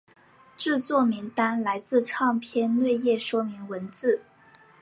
[0.57, 4.23] 制作名单来自唱片内页说明文字。